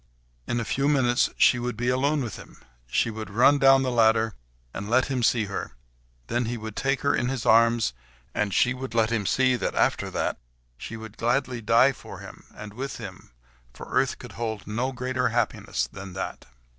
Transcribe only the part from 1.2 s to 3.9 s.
she would be alone with him; she would run down